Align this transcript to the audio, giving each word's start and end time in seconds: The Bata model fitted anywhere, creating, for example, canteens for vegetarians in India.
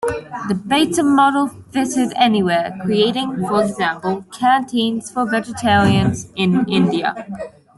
The 0.47 0.55
Bata 0.55 1.03
model 1.03 1.49
fitted 1.69 2.11
anywhere, 2.15 2.75
creating, 2.81 3.37
for 3.47 3.61
example, 3.63 4.25
canteens 4.31 5.11
for 5.11 5.29
vegetarians 5.29 6.27
in 6.35 6.67
India. 6.67 7.13